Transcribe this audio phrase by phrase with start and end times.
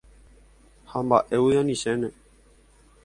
[0.89, 2.07] Ha mba'égui anichéne.